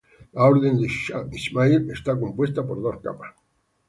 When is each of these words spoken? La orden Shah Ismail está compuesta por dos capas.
La 0.37 0.45
orden 0.47 0.79
Shah 0.87 1.27
Ismail 1.31 1.91
está 1.91 2.19
compuesta 2.19 2.65
por 2.65 2.81
dos 2.81 2.99
capas. 3.03 3.35